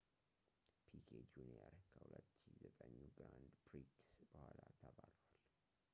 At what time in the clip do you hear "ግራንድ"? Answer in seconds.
3.19-3.51